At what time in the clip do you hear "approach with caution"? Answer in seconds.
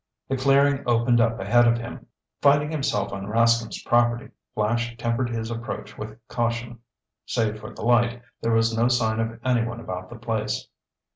5.51-6.79